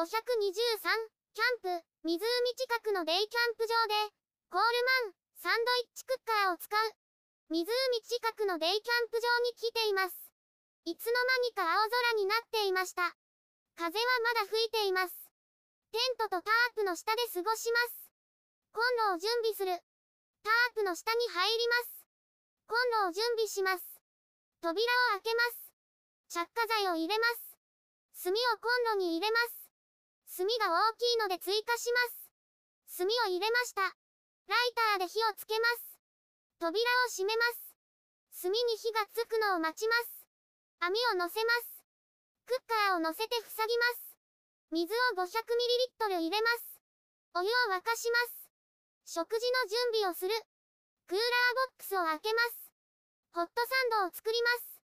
[0.00, 2.16] 523、キャンプ、湖
[2.56, 3.92] 近くのデイキャンプ場で、
[4.48, 4.64] コール
[5.04, 6.96] マン、サンドイッチクッカーを使う。
[7.52, 7.68] 湖
[8.08, 10.16] 近くのデイキャンプ場に来ています。
[10.88, 13.12] いつの間にか青空になっていました。
[13.76, 15.12] 風はまだ吹いています。
[15.92, 18.08] テントとタープの下で過ごします。
[18.72, 19.84] コンロを準備する。
[20.40, 22.08] タープの下に入ります。
[22.64, 23.84] コンロを準備します。
[24.64, 26.48] 扉を開けます。
[26.48, 28.24] 着火剤を入れます。
[28.24, 29.59] 炭をコンロに入れます。
[30.40, 32.96] 炭が大きいので追加します。
[32.96, 33.84] 炭を入れました。
[34.48, 36.00] ライターで火をつけます。
[36.56, 37.76] 扉を閉めます。
[38.40, 40.24] 炭に火がつくのを待ちます。
[40.80, 41.84] 網を乗せます。
[42.48, 44.16] クッカーを乗せて塞ぎます。
[44.72, 46.80] 水を 500ml 入れます。
[47.36, 48.48] お湯を沸かします。
[49.04, 50.32] 食事の準備をする。
[51.04, 52.72] クーラーボックスを開けます。
[53.36, 54.80] ホットサンドを作ります。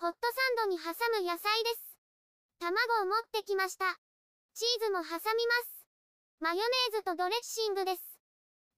[0.00, 1.84] ホットサンドに挟む野菜です。
[2.60, 4.00] 卵を持ってきました。
[4.56, 5.84] チーズも挟みます。
[6.40, 8.00] マヨネーズとドレッシングです。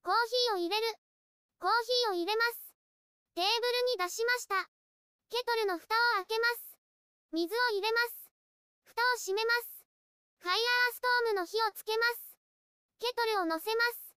[0.03, 0.83] コーヒーを入れる。
[1.63, 2.75] コーヒーを入れます。
[3.39, 4.67] テーブルに出しました。
[5.31, 6.75] ケトルの蓋を開けます。
[7.31, 8.27] 水を入れます。
[8.91, 9.87] 蓋を閉めます。
[10.43, 12.35] ファイヤーストームの火をつけます。
[12.99, 14.19] ケトルを乗せます。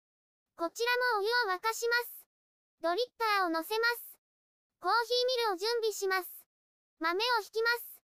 [0.55, 2.23] こちらもお湯を沸かします。
[2.87, 4.15] ドリッパーを乗せます。
[4.79, 6.31] コーヒーミルを準備します。
[7.03, 7.99] 豆をひきます。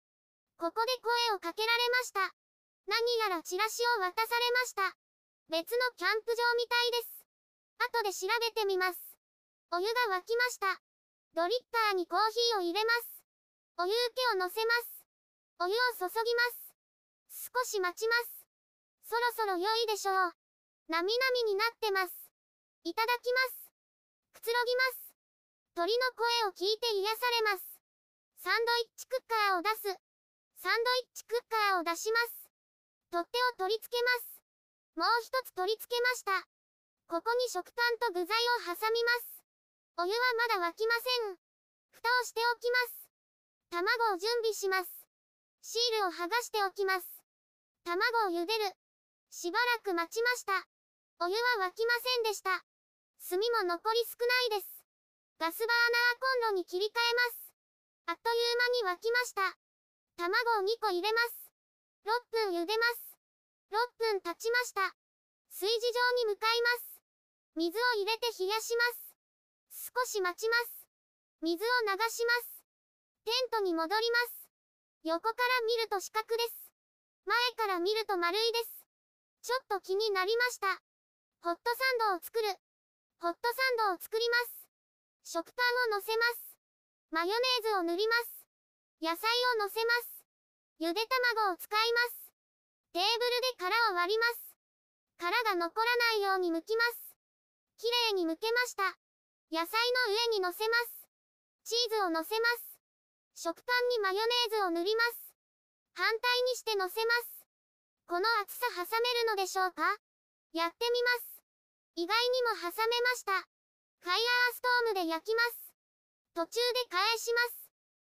[0.57, 2.42] ここで声をかけられました。
[2.87, 4.97] 何やらチラシを渡されました。
[5.49, 7.27] 別のキャンプ場みたいです。
[7.79, 8.99] 後で調べてみます。
[9.71, 10.81] お湯が沸きました。
[11.35, 13.25] ドリッパーにコーヒーを入れます。
[13.79, 15.05] お湯受けを乗せます。
[15.61, 17.49] お湯を注ぎます。
[17.55, 18.47] 少し待ちます。
[19.09, 20.15] そろそろ良いでしょう。
[20.89, 22.15] なみなみになってます。
[22.85, 23.73] いただきます。
[24.35, 25.15] くつろぎます。
[25.75, 27.65] 鳥の声を聞いて癒されます。
[28.43, 29.83] サンドイッチクッカーを出す。
[30.57, 32.42] サンドイッチクッカーを出します。
[33.13, 34.41] 取っ手を取り付けます。
[34.97, 36.33] もう一つ取り付けました。
[37.13, 39.45] ここに食パンと具材を挟みます。
[40.01, 40.19] お湯は
[40.57, 41.37] まだ沸きません。
[41.93, 43.13] 蓋をしておきます。
[43.69, 44.89] 卵を準備します。
[45.61, 47.05] シールを剥がしておきます。
[47.85, 48.73] 卵を茹でる。
[49.29, 50.65] しばらく待ちました。
[51.21, 52.65] お湯は沸きませんでした。
[53.29, 54.89] 炭も残り少ないです。
[55.37, 57.53] ガスバーナーコンロに切り替えます。
[58.07, 58.57] あっという
[58.89, 59.53] 間に沸きました。
[60.17, 61.43] 卵を2個入れます。
[62.05, 63.12] 6分茹でます。
[63.73, 64.85] 6分経ちました。
[65.49, 67.01] 炊事場に向かいます。
[67.57, 68.85] 水を入れて冷やしま
[69.73, 69.89] す。
[69.97, 70.85] 少し待ちます。
[71.41, 72.61] 水を流します。
[73.25, 74.51] テントに戻ります。
[75.05, 76.69] 横から見ると四角です。
[77.25, 78.85] 前から見ると丸いです。
[79.41, 80.69] ちょっと気になりました。
[81.41, 82.49] ホットサンドを作る。
[83.25, 84.69] ホットサンドを作ります。
[85.25, 86.59] 食パンを乗せます。
[87.11, 88.45] マヨネーズを塗ります。
[89.01, 90.25] 野菜を乗せます。
[90.79, 91.01] ゆで
[91.41, 92.22] 卵を使います。
[92.93, 94.53] テーブルで殻を割ります。
[95.17, 97.17] 殻が残らないように剥きます。
[97.81, 98.85] きれいに剥けました。
[99.49, 101.09] 野菜の上に乗せます。
[101.65, 102.77] チーズを乗せます。
[103.35, 105.33] 食パンにマヨネーズを塗ります。
[105.95, 107.49] 反対にして乗せます。
[108.07, 109.97] この厚さ挟めるのでしょうか？
[110.53, 111.41] やってみます。
[111.97, 113.33] 意外にも挟めました。
[114.05, 115.73] ファイヤーストームで焼きます。
[116.35, 117.73] 途中で返します。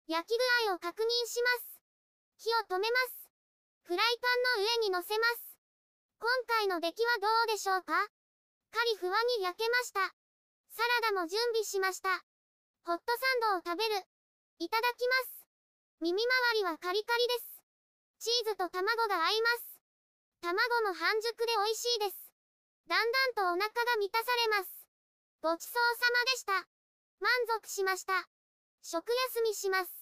[0.08, 1.80] 焼き具合を確認します。
[2.44, 3.25] 火を止めます。
[3.86, 5.46] フライパンの上に乗せます。
[6.18, 6.26] 今
[6.58, 7.94] 回の出来はどうでしょうか？
[8.74, 10.10] カリフワに焼けました。
[10.74, 12.10] サラダも準備しました。
[12.82, 13.14] ホット
[13.46, 14.02] サンドを食べる。
[14.58, 15.46] いただきます。
[16.02, 18.26] 耳周りはカリカリです。
[18.26, 19.78] チーズと卵が合います。
[20.42, 20.58] 卵
[20.90, 22.18] も半熟で美味しいです。
[22.90, 24.74] だんだんとお腹が満たされます。
[25.46, 26.66] ごちそうさまでした。
[27.22, 27.30] 満
[27.62, 28.26] 足しました。
[28.82, 29.94] 食休みします。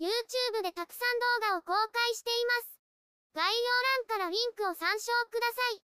[0.00, 2.79] YouTube でたくさん動画を公開しています。
[3.32, 3.48] 概要
[4.08, 5.89] 欄からリンクを参照ください。